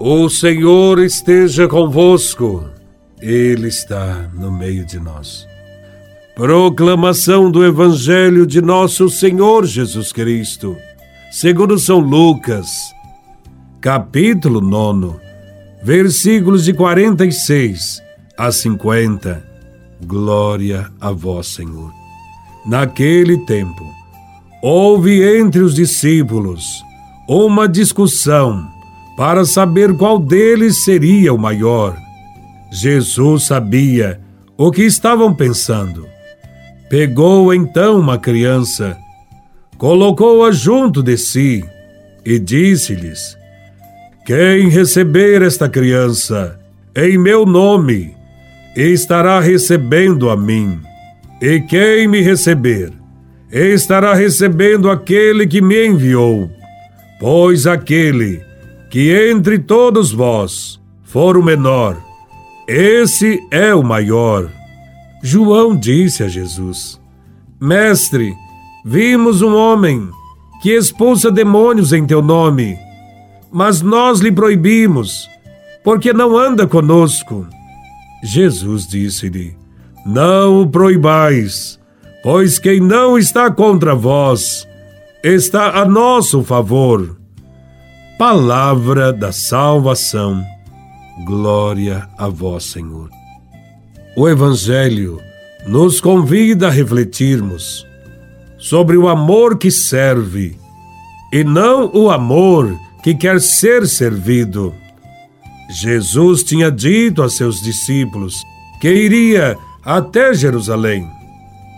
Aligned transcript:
O 0.00 0.28
Senhor 0.28 1.00
esteja 1.00 1.66
convosco, 1.66 2.70
Ele 3.20 3.66
está 3.66 4.30
no 4.32 4.52
meio 4.52 4.86
de 4.86 5.00
nós. 5.00 5.44
Proclamação 6.36 7.50
do 7.50 7.66
Evangelho 7.66 8.46
de 8.46 8.62
Nosso 8.62 9.10
Senhor 9.10 9.66
Jesus 9.66 10.12
Cristo, 10.12 10.76
segundo 11.32 11.76
São 11.80 11.98
Lucas, 11.98 12.68
capítulo 13.80 14.60
9, 14.60 15.18
versículos 15.82 16.64
de 16.64 16.72
46 16.74 18.00
a 18.38 18.52
50. 18.52 19.44
Glória 20.06 20.92
a 21.00 21.10
Vós, 21.10 21.48
Senhor. 21.48 21.92
Naquele 22.64 23.36
tempo, 23.46 23.84
houve 24.62 25.40
entre 25.40 25.60
os 25.60 25.74
discípulos 25.74 26.84
uma 27.28 27.68
discussão 27.68 28.77
para 29.18 29.44
saber 29.44 29.96
qual 29.96 30.16
deles 30.16 30.84
seria 30.84 31.34
o 31.34 31.38
maior. 31.38 31.98
Jesus 32.70 33.46
sabia 33.46 34.20
o 34.56 34.70
que 34.70 34.84
estavam 34.84 35.34
pensando. 35.34 36.06
Pegou 36.88 37.52
então 37.52 37.98
uma 37.98 38.16
criança, 38.16 38.96
colocou-a 39.76 40.52
junto 40.52 41.02
de 41.02 41.18
si 41.18 41.64
e 42.24 42.38
disse-lhes: 42.38 43.36
Quem 44.24 44.68
receber 44.68 45.42
esta 45.42 45.68
criança 45.68 46.56
em 46.94 47.18
meu 47.18 47.44
nome, 47.44 48.14
estará 48.76 49.40
recebendo 49.40 50.30
a 50.30 50.36
mim. 50.36 50.78
E 51.42 51.60
quem 51.62 52.06
me 52.06 52.20
receber, 52.20 52.92
estará 53.50 54.14
recebendo 54.14 54.88
aquele 54.88 55.44
que 55.44 55.60
me 55.60 55.88
enviou. 55.88 56.48
Pois 57.18 57.66
aquele 57.66 58.47
que 58.90 59.30
entre 59.30 59.58
todos 59.58 60.12
vós 60.12 60.80
for 61.02 61.36
o 61.36 61.42
menor, 61.42 61.96
esse 62.66 63.40
é 63.50 63.74
o 63.74 63.82
maior. 63.82 64.50
João 65.22 65.76
disse 65.76 66.22
a 66.22 66.28
Jesus: 66.28 67.00
Mestre, 67.60 68.34
vimos 68.84 69.42
um 69.42 69.54
homem 69.54 70.08
que 70.62 70.70
expulsa 70.70 71.30
demônios 71.30 71.92
em 71.92 72.06
teu 72.06 72.22
nome, 72.22 72.78
mas 73.50 73.82
nós 73.82 74.20
lhe 74.20 74.30
proibimos, 74.30 75.28
porque 75.82 76.12
não 76.12 76.36
anda 76.36 76.66
conosco. 76.66 77.46
Jesus 78.22 78.86
disse-lhe: 78.86 79.56
Não 80.04 80.62
o 80.62 80.68
proibais, 80.68 81.78
pois 82.22 82.58
quem 82.58 82.80
não 82.80 83.18
está 83.18 83.50
contra 83.50 83.94
vós 83.94 84.66
está 85.22 85.80
a 85.80 85.84
nosso 85.84 86.42
favor. 86.42 87.17
Palavra 88.18 89.12
da 89.12 89.30
salvação. 89.30 90.44
Glória 91.24 92.08
a 92.18 92.26
vós, 92.28 92.64
Senhor. 92.64 93.08
O 94.16 94.28
Evangelho 94.28 95.20
nos 95.68 96.00
convida 96.00 96.66
a 96.66 96.70
refletirmos 96.70 97.86
sobre 98.58 98.96
o 98.96 99.06
amor 99.06 99.56
que 99.56 99.70
serve 99.70 100.58
e 101.32 101.44
não 101.44 101.92
o 101.94 102.10
amor 102.10 102.76
que 103.04 103.14
quer 103.14 103.40
ser 103.40 103.86
servido. 103.86 104.74
Jesus 105.70 106.42
tinha 106.42 106.72
dito 106.72 107.22
a 107.22 107.28
seus 107.28 107.62
discípulos 107.62 108.42
que 108.80 108.92
iria 108.92 109.56
até 109.84 110.34
Jerusalém, 110.34 111.08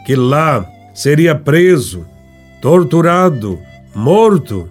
que 0.07 0.17
lá 0.17 0.67
seria 0.95 1.35
preso, 1.35 2.07
torturado, 2.63 3.59
morto 3.95 4.67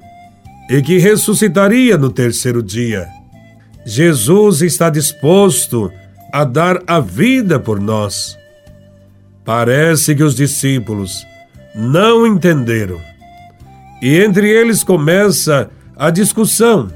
e 0.70 0.84
que 0.84 1.00
ressuscitaria 1.00 1.98
no 1.98 2.12
terceiro 2.12 2.62
dia. 2.62 3.08
Jesus 3.84 4.62
está 4.62 4.88
disposto 4.90 5.92
a 6.32 6.44
dar 6.44 6.84
a 6.86 7.00
vida 7.00 7.60
por 7.60 7.80
nós. 7.80 8.38
Parece 9.44 10.14
que 10.14 10.24
os 10.24 10.36
discípulos 10.36 11.26
não 11.74 12.28
entenderam. 12.28 13.02
E 14.00 14.18
entre 14.18 14.48
eles 14.48 14.84
começa 14.84 15.72
a 15.98 16.12
discussão 16.12 16.88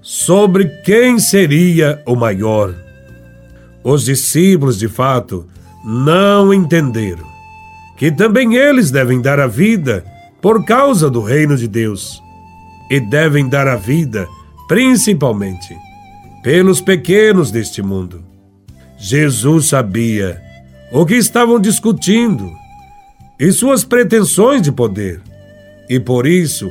sobre 0.00 0.66
quem 0.84 1.18
seria 1.18 2.00
o 2.06 2.14
maior. 2.14 2.72
Os 3.82 4.04
discípulos, 4.04 4.78
de 4.78 4.88
fato, 4.88 5.46
não 5.84 6.54
entenderam 6.54 7.26
que 7.96 8.12
também 8.12 8.54
eles 8.54 8.92
devem 8.92 9.20
dar 9.20 9.40
a 9.40 9.48
vida 9.48 10.04
por 10.40 10.64
causa 10.64 11.10
do 11.10 11.20
reino 11.20 11.56
de 11.56 11.66
Deus 11.66 12.22
e 12.90 13.00
devem 13.00 13.48
dar 13.48 13.66
a 13.66 13.76
vida, 13.76 14.26
principalmente, 14.66 15.76
pelos 16.42 16.80
pequenos 16.80 17.50
deste 17.50 17.82
mundo. 17.82 18.24
Jesus 18.96 19.66
sabia 19.66 20.40
o 20.90 21.04
que 21.04 21.14
estavam 21.14 21.60
discutindo 21.60 22.50
e 23.38 23.52
suas 23.52 23.84
pretensões 23.84 24.62
de 24.62 24.72
poder, 24.72 25.20
e 25.88 26.00
por 26.00 26.26
isso 26.26 26.70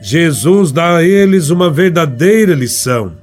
Jesus 0.00 0.72
dá 0.72 0.96
a 0.96 1.04
eles 1.04 1.50
uma 1.50 1.70
verdadeira 1.70 2.54
lição 2.54 3.16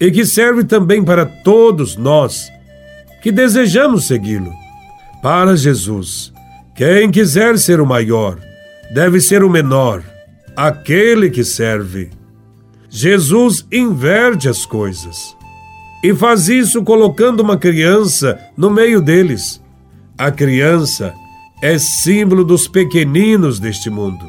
e 0.00 0.10
que 0.10 0.24
serve 0.24 0.64
também 0.64 1.04
para 1.04 1.26
todos 1.26 1.96
nós 1.96 2.50
que 3.22 3.30
desejamos 3.30 4.06
segui-lo. 4.06 4.52
Para 5.22 5.56
Jesus, 5.56 6.32
quem 6.74 7.10
quiser 7.10 7.58
ser 7.58 7.80
o 7.80 7.86
maior 7.86 8.38
deve 8.94 9.20
ser 9.20 9.42
o 9.42 9.50
menor 9.50 10.02
aquele 10.56 11.28
que 11.28 11.44
serve. 11.44 12.10
Jesus 12.88 13.66
inverte 13.70 14.48
as 14.48 14.64
coisas 14.64 15.36
e 16.02 16.14
faz 16.14 16.48
isso 16.48 16.82
colocando 16.82 17.40
uma 17.40 17.58
criança 17.58 18.40
no 18.56 18.70
meio 18.70 19.02
deles. 19.02 19.62
A 20.16 20.30
criança 20.30 21.12
é 21.60 21.78
símbolo 21.78 22.44
dos 22.44 22.66
pequeninos 22.66 23.60
deste 23.60 23.90
mundo, 23.90 24.24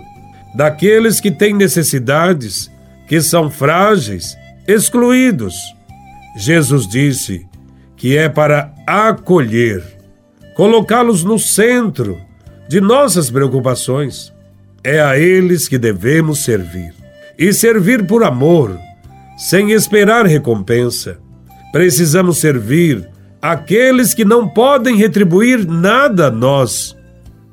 daqueles 0.56 1.22
que 1.22 1.32
têm 1.32 1.54
necessidades, 1.54 2.70
que 3.08 3.22
são 3.22 3.50
frágeis, 3.50 4.36
excluídos. 4.68 5.56
Jesus 6.36 6.88
disse 6.88 7.46
que 7.96 8.18
é 8.18 8.28
para 8.28 8.74
acolher, 8.86 9.84
colocá-los 10.56 11.24
no 11.24 11.40
centro 11.40 12.20
de 12.68 12.82
nossas 12.82 13.30
preocupações. 13.30 14.34
É 14.84 15.02
a 15.02 15.18
eles 15.18 15.68
que 15.68 15.78
devemos 15.78 16.44
servir. 16.44 16.94
E 17.38 17.54
servir 17.54 18.06
por 18.06 18.24
amor, 18.24 18.78
sem 19.38 19.72
esperar 19.72 20.26
recompensa. 20.26 21.20
Precisamos 21.72 22.38
servir 22.38 23.08
aqueles 23.42 24.14
que 24.14 24.26
não 24.26 24.48
podem 24.48 24.96
retribuir 24.96 25.68
nada 25.68 26.28
a 26.28 26.32
nós. 26.32 26.96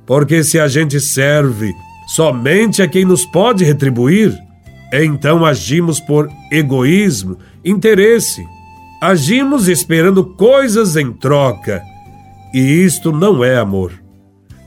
Porque 0.07 0.43
se 0.45 0.59
a 0.59 0.69
gente 0.69 1.01
serve 1.01 1.73
somente 2.07 2.83
a 2.83 2.89
quem 2.89 3.05
nos 3.05 3.25
pode 3.27 3.65
retribuir, 3.65 4.33
então 4.93 5.45
agimos 5.45 6.01
por 6.01 6.31
egoísmo, 6.51 7.39
interesse. 7.65 8.47
Agimos 9.01 9.69
esperando 9.69 10.25
coisas 10.25 10.97
em 10.97 11.13
troca. 11.13 11.83
E 12.53 12.61
isto 12.61 13.11
não 13.13 13.43
é 13.45 13.57
amor. 13.57 14.04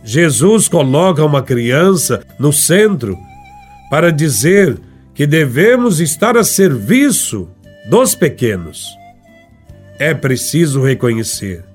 Jesus 0.08 0.70
coloca 0.70 1.22
uma 1.26 1.42
criança 1.42 2.26
no 2.40 2.54
centro 2.54 3.20
para 3.90 4.10
dizer 4.10 4.80
que 5.14 5.28
devemos 5.28 6.00
estar 6.00 6.38
a 6.38 6.46
serviço 6.46 7.50
dos 7.90 8.16
pequenos. 8.16 8.88
É 10.00 10.14
preciso 10.14 10.82
reconhecer 10.82 11.66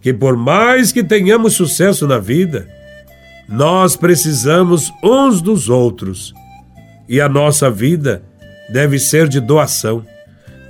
que, 0.00 0.12
por 0.12 0.36
mais 0.36 0.90
que 0.90 1.04
tenhamos 1.04 1.52
sucesso 1.52 2.08
na 2.08 2.18
vida, 2.18 2.66
nós 3.48 3.94
precisamos 3.94 4.92
uns 5.00 5.40
dos 5.40 5.68
outros 5.68 6.34
e 7.08 7.20
a 7.20 7.28
nossa 7.28 7.70
vida 7.70 8.20
deve 8.68 8.98
ser 8.98 9.28
de 9.28 9.38
doação. 9.38 10.04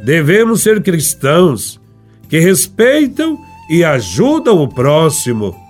Devemos 0.04 0.62
ser 0.62 0.82
cristãos 0.82 1.80
que 2.28 2.40
respeitam 2.40 3.38
e 3.70 3.82
ajudam 3.82 4.58
o 4.58 4.68
próximo 4.68 5.69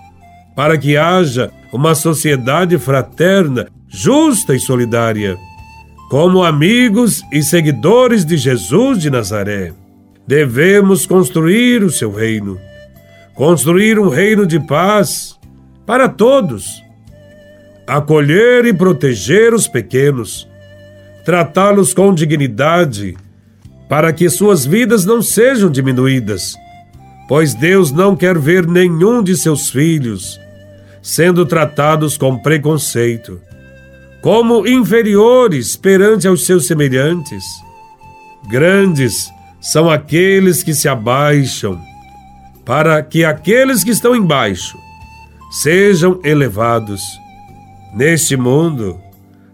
para 0.55 0.77
que 0.77 0.97
haja 0.97 1.51
uma 1.71 1.95
sociedade 1.95 2.77
fraterna, 2.77 3.67
justa 3.87 4.55
e 4.55 4.59
solidária. 4.59 5.37
Como 6.09 6.43
amigos 6.43 7.21
e 7.31 7.41
seguidores 7.41 8.25
de 8.25 8.35
Jesus 8.35 8.99
de 8.99 9.09
Nazaré, 9.09 9.73
devemos 10.27 11.05
construir 11.05 11.83
o 11.83 11.89
seu 11.89 12.11
reino, 12.11 12.59
construir 13.33 13.97
um 13.97 14.09
reino 14.09 14.45
de 14.45 14.59
paz 14.59 15.39
para 15.85 16.09
todos, 16.09 16.83
acolher 17.87 18.65
e 18.65 18.73
proteger 18.73 19.53
os 19.53 19.67
pequenos, 19.67 20.47
tratá-los 21.23 21.93
com 21.93 22.13
dignidade, 22.13 23.15
para 23.87 24.11
que 24.11 24.29
suas 24.29 24.65
vidas 24.65 25.05
não 25.05 25.21
sejam 25.21 25.69
diminuídas 25.69 26.55
pois 27.31 27.53
Deus 27.53 27.93
não 27.93 28.13
quer 28.13 28.37
ver 28.37 28.67
nenhum 28.67 29.23
de 29.23 29.37
seus 29.37 29.69
filhos 29.69 30.37
sendo 31.01 31.45
tratados 31.45 32.17
com 32.17 32.37
preconceito, 32.37 33.39
como 34.21 34.67
inferiores 34.67 35.77
perante 35.77 36.27
aos 36.27 36.45
seus 36.45 36.67
semelhantes. 36.67 37.45
Grandes 38.49 39.31
são 39.61 39.89
aqueles 39.89 40.61
que 40.61 40.73
se 40.73 40.89
abaixam, 40.89 41.79
para 42.65 43.01
que 43.01 43.23
aqueles 43.23 43.81
que 43.81 43.91
estão 43.91 44.13
embaixo 44.13 44.77
sejam 45.49 46.19
elevados. 46.25 47.01
Neste 47.95 48.35
mundo, 48.35 48.99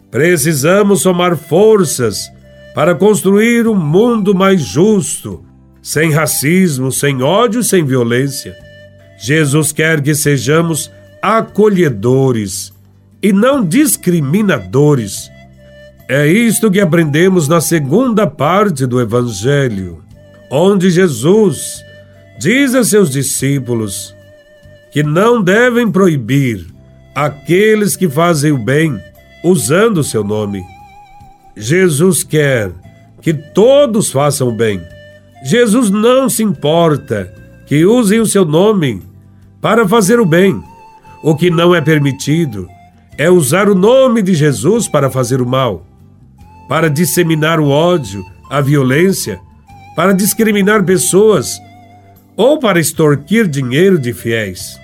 precisamos 0.09 1.03
somar 1.03 1.37
forças 1.37 2.27
para 2.73 2.95
construir 2.95 3.67
um 3.67 3.75
mundo 3.75 4.33
mais 4.33 4.61
justo, 4.61 5.45
sem 5.87 6.11
racismo, 6.11 6.91
sem 6.91 7.23
ódio, 7.23 7.63
sem 7.63 7.85
violência. 7.85 8.53
Jesus 9.17 9.71
quer 9.71 10.01
que 10.01 10.13
sejamos 10.13 10.91
acolhedores 11.21 12.73
e 13.23 13.31
não 13.31 13.63
discriminadores. 13.63 15.31
É 16.09 16.27
isto 16.27 16.69
que 16.69 16.81
aprendemos 16.81 17.47
na 17.47 17.61
segunda 17.61 18.27
parte 18.27 18.85
do 18.85 18.99
Evangelho, 18.99 20.03
onde 20.51 20.89
Jesus 20.89 21.81
diz 22.37 22.75
a 22.75 22.83
seus 22.83 23.09
discípulos 23.09 24.13
que 24.91 25.01
não 25.01 25.41
devem 25.41 25.89
proibir 25.89 26.67
aqueles 27.15 27.95
que 27.95 28.09
fazem 28.09 28.51
o 28.51 28.57
bem 28.57 29.01
usando 29.41 29.99
o 29.99 30.03
seu 30.03 30.21
nome. 30.21 30.65
Jesus 31.55 32.25
quer 32.25 32.73
que 33.21 33.33
todos 33.33 34.11
façam 34.11 34.49
o 34.49 34.51
bem. 34.51 34.81
Jesus 35.43 35.89
não 35.89 36.29
se 36.29 36.43
importa 36.43 37.31
que 37.65 37.85
usem 37.85 38.19
o 38.19 38.25
seu 38.25 38.45
nome 38.45 39.03
para 39.61 39.87
fazer 39.87 40.19
o 40.19 40.25
bem. 40.25 40.61
O 41.23 41.35
que 41.35 41.49
não 41.49 41.75
é 41.75 41.81
permitido 41.81 42.67
é 43.17 43.29
usar 43.29 43.69
o 43.69 43.75
nome 43.75 44.21
de 44.21 44.33
Jesus 44.33 44.87
para 44.87 45.09
fazer 45.09 45.41
o 45.41 45.47
mal, 45.47 45.85
para 46.69 46.89
disseminar 46.89 47.59
o 47.59 47.69
ódio, 47.69 48.23
a 48.49 48.61
violência, 48.61 49.39
para 49.95 50.13
discriminar 50.13 50.83
pessoas 50.83 51.59
ou 52.35 52.59
para 52.59 52.79
extorquir 52.79 53.47
dinheiro 53.47 53.97
de 53.97 54.13
fiéis. 54.13 54.79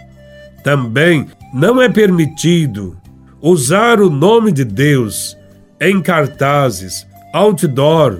Também 0.63 1.27
não 1.53 1.81
é 1.81 1.87
permitido 1.87 2.97
usar 3.41 4.01
o 4.01 4.09
nome 4.09 4.51
de 4.51 4.63
Deus 4.63 5.37
em 5.79 6.01
cartazes, 6.01 7.05
outdoor, 7.33 8.19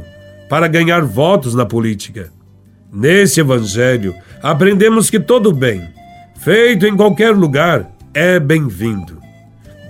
para 0.54 0.68
ganhar 0.68 1.04
votos 1.04 1.56
na 1.56 1.66
política. 1.66 2.32
Nesse 2.94 3.40
Evangelho, 3.40 4.14
aprendemos 4.40 5.10
que 5.10 5.20
todo 5.20 5.52
bem, 5.52 5.82
feito 6.36 6.86
em 6.86 6.96
qualquer 6.96 7.36
lugar, 7.36 7.92
é 8.14 8.40
bem-vindo. 8.40 9.20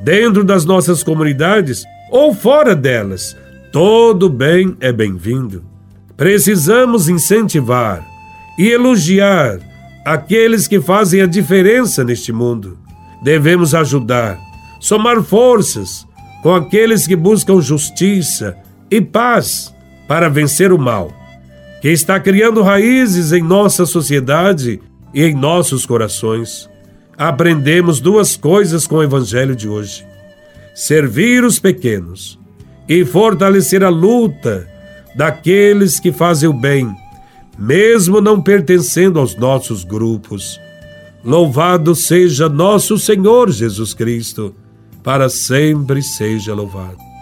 Dentro 0.02 0.42
das 0.42 0.64
nossas 0.64 1.04
comunidades 1.04 1.84
ou 2.10 2.34
fora 2.34 2.74
delas, 2.74 3.36
todo 3.74 4.30
bem 4.30 4.74
é 4.80 4.94
bem-vindo. 4.94 5.66
Precisamos 6.16 7.10
incentivar 7.10 8.02
e 8.58 8.70
elogiar 8.70 9.60
aqueles 10.06 10.66
que 10.66 10.80
fazem 10.80 11.20
a 11.20 11.26
diferença 11.26 12.06
neste 12.06 12.32
mundo. 12.32 12.78
Devemos 13.22 13.76
ajudar, 13.76 14.40
somar 14.80 15.22
forças 15.24 16.08
com 16.42 16.56
aqueles 16.56 17.06
que 17.06 17.18
buscam 17.18 17.60
justiça 17.60 18.56
e 18.90 19.02
paz 19.02 19.73
para 20.08 20.30
vencer 20.30 20.72
o 20.72 20.78
mal, 20.78 21.14
que 21.82 21.90
está 21.90 22.20
criando 22.20 22.62
raízes 22.62 23.32
em 23.32 23.42
nossa 23.42 23.86
sociedade 23.86 24.80
e 25.14 25.24
em 25.24 25.34
nossos 25.34 25.86
corações. 25.86 26.70
Aprendemos 27.18 28.00
duas 28.00 28.36
coisas 28.36 28.88
com 28.88 28.96
o 28.96 29.04
Evangelho 29.04 29.56
de 29.56 29.68
hoje: 29.68 30.06
servir 30.74 31.44
os 31.44 31.60
pequenos 31.60 32.40
e 32.88 33.06
fortalecer 33.06 33.84
a 33.84 33.90
luta 33.90 34.68
daqueles 35.16 36.00
que 36.00 36.12
fazem 36.12 36.50
o 36.50 36.54
bem 36.54 36.94
mesmo 37.58 38.20
não 38.20 38.42
pertencendo 38.42 39.20
aos 39.20 39.36
nossos 39.36 39.84
grupos. 39.84 40.60
Louvado 41.24 41.96
seja 41.96 42.50
nosso 42.50 42.98
Senhor 42.98 43.50
Jesus 43.52 43.94
Cristo, 43.94 44.54
para 45.04 45.30
sempre 45.30 46.02
seja 46.02 46.54
louvado. 46.54 47.13